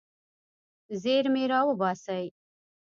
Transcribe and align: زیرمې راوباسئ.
زیرمې 1.01 1.43
راوباسئ. 1.51 2.25